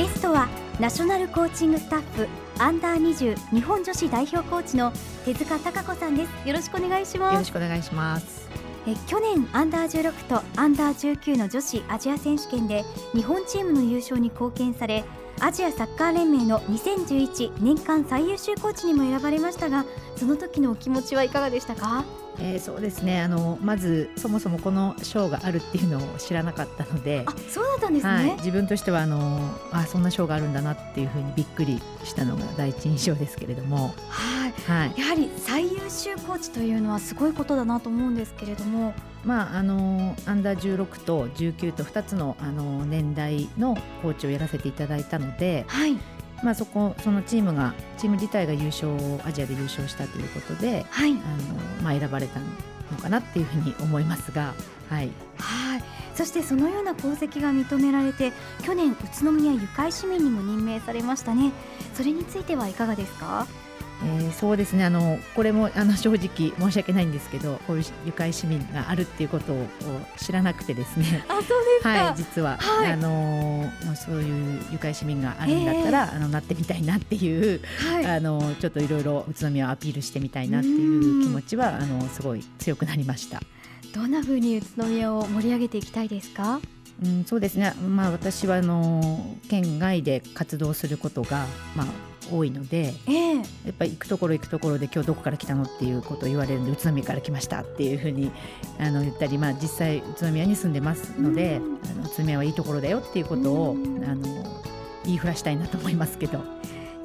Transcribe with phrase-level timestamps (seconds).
[0.00, 0.48] ゲストは
[0.80, 2.26] ナショナルコーチングスタッフ
[2.58, 4.94] アンダー20日本女子代表コーチの
[5.26, 6.48] 手塚貴子さんです。
[6.48, 7.32] よろしくお願いします。
[7.34, 8.48] よろしくお願いします。
[8.86, 12.82] え去年アンダー16とアンダー19の女子アジア選手権で
[13.12, 15.04] 日本チームの優勝に貢献され
[15.38, 19.84] アジアサッカー連盟の2011年間最優秀コーチにも選ばれましたが
[20.16, 22.06] その時のお気持ちはいかがでしたか？
[22.40, 23.20] えー、そうですね。
[23.20, 29.40] あのまずそもそもこの賞があるっていうのを知らなかったのであそうだったんですね、はい、自分としてはあの
[29.72, 38.94] あそんな賞があるんだなっていうふうにびっくりしたのが第一印象ですけれども、はい、はい、やはり最優秀コーチというのはすごいことだなと思うんですけれども。
[39.22, 45.98] まあ、あのアンダー16と19と2つのあの年代のコーチをやらせていただいたので、はい、
[46.42, 48.90] まあ、そこそのチームがチーム自体が優勝
[49.24, 51.20] アジアで優勝したということで、はい、あの
[51.82, 52.46] まあ、選ばれたの
[53.00, 54.54] かなっていうふうに思いますが。
[54.88, 55.82] はい、はい。
[56.16, 58.32] そしてそのような功績が認められて
[58.62, 61.52] 去年宇都宮ゆかい市民にも任命されましたね。
[61.94, 63.46] それについてはいかがですか？
[64.02, 64.84] えー、そうですね。
[64.84, 69.66] あのこれもあの正直申し訳ないんですけどこういう愉快市民があるっていうことを
[70.16, 71.24] 知らなくてですね。
[71.28, 71.46] あそうで
[71.82, 83.40] すはい、実は、はい、あのそういう愉快市民があるんだったら、えー、あのなってみたいなっていう、はい、あのちょっといろいろ宇都宮をアピールしてみたいなっていう気持ちはあのすごい強くなりました。
[83.94, 86.60] どんな風に宇都宮を盛り上げていきたいですか？
[87.02, 91.86] うん、そうですね、まあ、私はあの県外で活動することが、まあ、
[92.30, 98.30] 多いので、えー、やっぱり行くところ行くところで今日どこから来たのっていうことを言われるんで宇都宮から来ましたっていうふうに
[98.78, 104.60] あの言ったり、まあ、実際宇都宮に住んでますので、あの宇都宮はいいところだよっていうことをあの
[105.04, 106.40] 言いふらしたいなと思いますけど。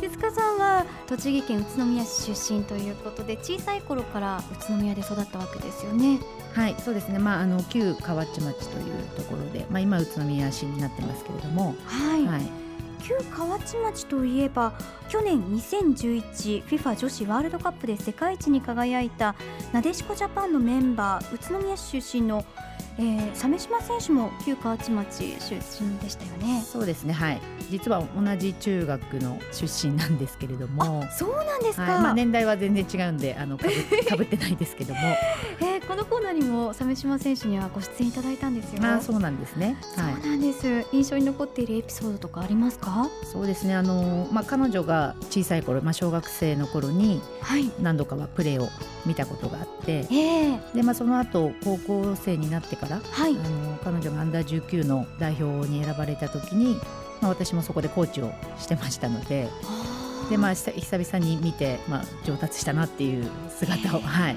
[0.00, 6.18] 手塚さんは栃木県宇都宮市出身ということで小さい頃から宇都宮で育ったわけですよね。
[6.52, 12.63] はいそうですね、まあ、あの旧河内町というところで、まあ、今宇都宮市になってますけれども、はい、はい
[13.04, 14.72] 旧河内町といえば
[15.08, 19.34] 去年 2011FIFA 女子ワールドカップで世界一に輝いた
[19.72, 22.44] なでしこジャパンのメンバー宇都宮市出身の
[22.96, 26.62] えー、鮫島選手も旧河内町出身でしたよね。
[26.62, 27.40] そうですね、はい。
[27.70, 31.82] 実は同じ中学の出身なんですけれども、そうなんですか。
[31.82, 35.00] はい、まあ年代は全然違うんで、あのかぶかぶってないですけども、
[35.60, 38.84] えー、このコーナーにも鮫島選手にはご出演いただいたんですよ。
[38.84, 39.76] あ、そうなんですね。
[39.96, 40.86] はい、そうなんです。
[40.92, 43.08] 印象に残っているエピソードとかありますか？
[43.24, 43.74] そうですね。
[43.74, 47.20] あのまあ彼女が小さい頃、まあ小学生の頃に
[47.80, 48.68] 何度かはプレーを
[49.06, 56.76] 見たことがあって、はい、えー、でまあその後高校生になってから、はい、あの彼女がアンダー19の代表に選ばれた時に、
[57.20, 59.48] まあ、私もそこでコーチをしてましたので。
[60.30, 64.36] でまあ、久々に見て、まあ、上達したなっていう姿を、はい、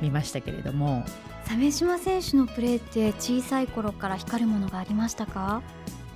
[0.00, 1.04] 見ましたけれども。
[1.46, 5.62] 鮫島選手のプレーって小さい頃から光るものがありましたか？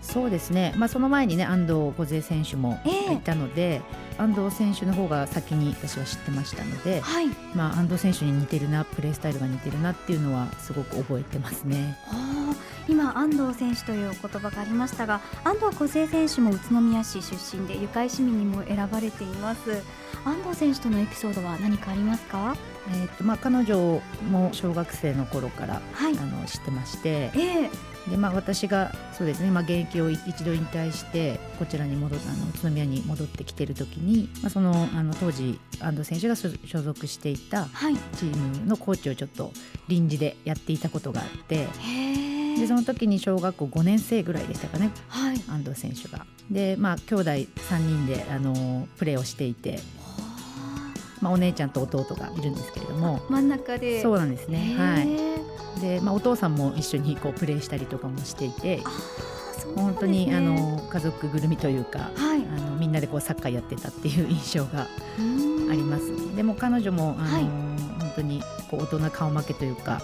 [0.03, 3.82] そうですね、まあ、その前にね安藤梢選手もいたので、えー、
[4.22, 7.28] 安藤選手の方が先に私は知ってましたので、はい。
[7.55, 11.99] まあ、安藤選手に似てるなプレースタイルが似てるなっていうのはすごく覚えてますね。
[12.88, 19.83] 今安藤選手という言葉がありましたが安藤梢選手も宇都宮市出身で愉快市民にも選ばれています。
[20.25, 22.56] 安藤選手とのエピソードは何かありますか？
[22.89, 36.51] えーとまあ、彼女も小学生の頃から、はい、あの知ってまして、えーでまあ、私がそうですね、まあ、現役を一度引退してこちらに戻あの宇都宮に戻ってきてる時に、まあ、そのあの当時安藤選手が所
[36.83, 37.67] 属していた
[38.17, 39.53] チームのコーチをちょっと
[39.87, 41.69] 臨時でやっていたことがあって。
[42.59, 46.27] でその時に小学校5年生ぐらいでしたかね、はい、安藤選手が。
[46.51, 49.81] でまあ兄弟3人であのプレーをしていて
[51.22, 53.22] まあ、お姉ちゃんと弟がいるんですけれども。
[53.31, 54.03] 真ん中で。
[54.03, 54.75] そうなんですね。
[54.77, 55.81] はい。
[55.81, 58.81] で、まあ、お父さんも一緒にこうプレーしたりとかもしていて。
[59.77, 64.87] 本当にあの家族ぐるみというか、はい、あのみんなでこうサッカーやってたっていう印象があ
[65.72, 70.03] りますでも彼女もあの、はい、本当にこう大人顔負けというか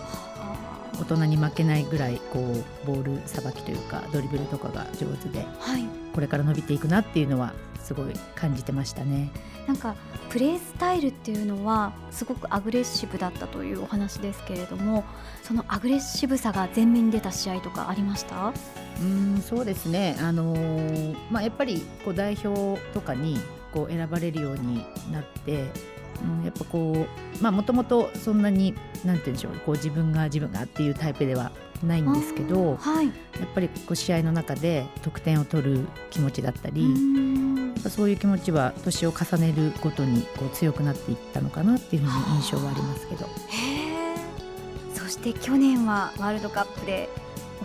[1.01, 7.53] 大人に負けないぐらいこうボールさばきというかドリブルとかが上手で、はい、これから伸びていくなっていうのは
[7.83, 9.31] すごい感じてましたね。
[9.67, 9.95] なんか
[10.31, 15.05] プレースタイルっていうのはすごくアグレッシブだったというお話ですけれども
[15.43, 18.53] そのアグレッシブさが前面に出た試合とかありました？
[19.01, 23.39] うんそうですね、あのー、まあ、やっぱりこう代表とかに
[23.73, 25.71] こう選ばれるようになって、
[26.22, 27.06] うん、やっぱこ
[27.40, 28.75] うもともとそんなに
[29.05, 31.52] なんて言うんでしょうこう自分が自分がっていうタイプでは
[31.84, 33.14] ないんですけど、はい、やっ
[33.55, 36.84] ぱりこう試合の中で得点を取る気持ちだったり
[37.88, 43.28] そういう気持ちは年を重ねるごとにこう強くなっていったのかなっていうふうに印象はありますけど。
[44.94, 47.08] そして去年はワールドカップで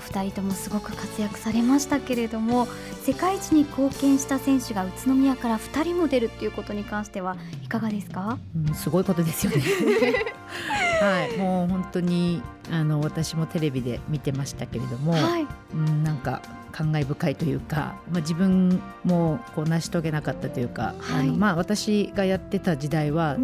[0.03, 2.67] お二人ともすごく活躍されましたけれども
[3.03, 9.63] 世界一に貢献した選手が宇都宮から2人も出るっていうことに関してはいかがですか、うん、すごいことですよね。
[11.01, 12.41] はいもう本当に
[12.71, 16.41] あの私もテレビで見てましたけれども、はい、うん、なんか
[16.71, 23.37] 感慨深いというか、まあ、自分もこう成し遂げなかったというか、はい、あのまあ、私がやってた時代は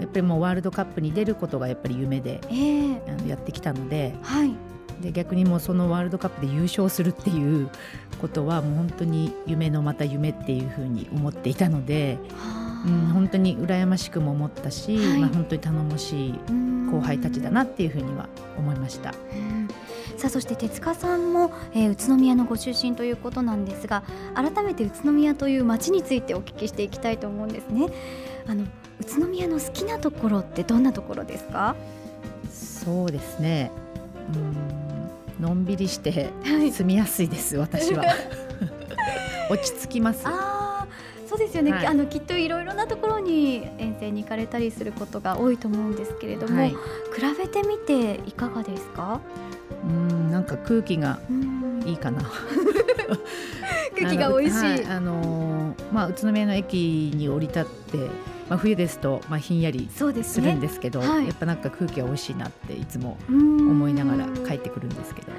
[0.00, 4.14] やっぱりもうワールドカップに出ることがやっぱり夢で、えー、あのやってきたので。
[4.22, 4.54] はい
[5.04, 7.68] で逆にもうそのワールドカップで優勝するっていう
[8.20, 12.18] ことはもう本当に夢のまた夢っていうふうに思っていたので、
[12.86, 16.34] うん、本当に羨ましくも思ったし、はい、まあ、本当に頼もしい
[16.90, 19.12] 後輩たちだなっていうふうには思いました。
[20.16, 24.04] さあそして手塚さんも、えー、宇都宮のご出身ということなんですが
[24.34, 27.88] 改めて宇都宮という街についてお聞きしていきたいと思うんですね。
[28.46, 28.62] あの
[29.00, 31.76] 宇都宮の好きなところってどんなところですか？
[32.50, 33.70] そうですね。
[34.34, 34.83] うん
[35.40, 38.04] のんびりして住みやすいです、はい、私は。
[39.50, 40.24] 落ち着きます。
[41.28, 46.76] そうですよね、はい、あのきっといろいろなところに遠征に行かれたりすることが多いと思うんですけれども、はい、比
[47.36, 49.20] べてみていかがですか？
[49.88, 51.18] うんなんか空気が
[51.84, 52.22] いいかな
[53.96, 54.64] 空気が美味しい。
[54.64, 58.10] あ、はい、あのー、まあ、宇都宮の駅に降り立って
[58.48, 65.32] まあ、冬ですとまあひんやりするんですけど、ねはい、やっぱなんか空気が美味しいなっていつも思いながら帰ってくるんですけど。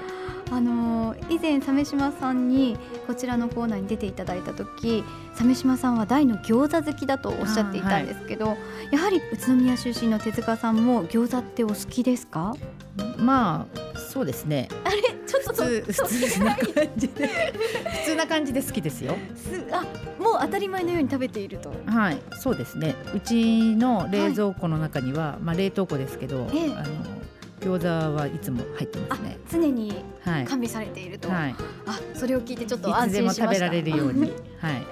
[0.52, 5.04] あの以前鮫島さんにこちらのコーナーに出ていただいた時
[5.34, 8.58] 鮫島さんは大の餃子好きだとおっしゃっていたんですけど、はい、
[8.92, 12.56] やはり宇都宮出身の手塚さんも餃子ってお好きですか？
[13.18, 13.80] まあ
[14.16, 16.66] そうですねあれちょっと普通普通な感
[16.96, 17.28] じで
[18.02, 19.82] 普通な感じで好きですよすあ
[20.18, 26.86] もう当たり前のように食べているとはいそうですねうちの冷蔵庫の中には、はい、まあ冷凍庫ですけど、ええ、あの
[27.60, 29.38] 餃子はいつも入ってますね。
[29.52, 31.56] 常に完備されていると、はい、
[31.88, 33.44] あそれを聞いてちょっと安心しました。
[33.46, 34.32] 食べられるように。
[34.62, 34.86] はい。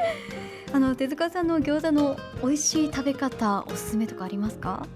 [0.73, 4.87] あの手塚さんの餃子の美味しい食べ方おすすめとかありますか？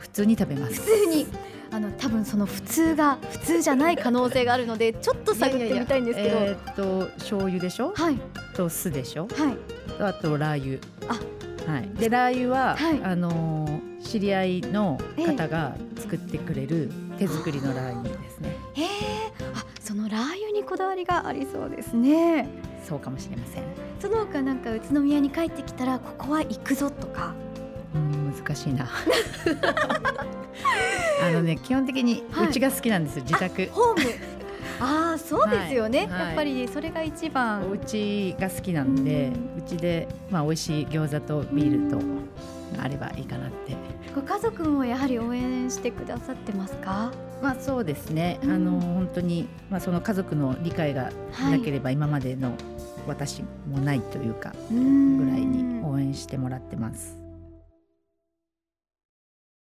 [0.00, 0.74] 普通に食べます。
[0.74, 1.26] 普通に。
[1.74, 6.38] あの多分その普通が普通じゃない可能性があるのでちょっと探ってみたいんですけど。
[6.38, 7.92] えー、っと醤油でしょ？
[7.96, 8.20] はい。
[8.54, 9.26] と酢でしょ？
[9.26, 9.56] はい。
[10.00, 10.80] あとラー油。
[11.08, 11.72] あ。
[11.72, 11.88] はい。
[11.98, 18.56] でラー油は、はい、あのー、知り合いの方が作ってくれる手作りのラー油ですね。
[18.74, 18.86] へえ、
[19.56, 22.46] あ、そのラー油にこだわりがありそうですね。
[22.86, 23.64] そうかもしれません。
[23.98, 27.34] その他なんか宇都宮に帰ってきたらここは行くぞとか。
[27.94, 28.88] うん難しいな。
[31.22, 33.66] あのね基本的にうちが好きなんです自宅。
[33.72, 34.10] ホーム。
[34.80, 37.62] ああそうですよね、はい、やっぱりそれが一番。
[37.68, 42.02] お家が好きなんでうちでまあ美味しい餃子とビールと
[42.82, 43.76] あればいいかなって。
[44.14, 47.12] ご家族もやはり応援してくださってますか？
[47.42, 51.10] まあそうですね、うん、あの本当に、まあ、その家族の理解が
[51.50, 52.54] なければ今までの
[53.06, 57.23] 私もないというかぐらいに応援してもらってます。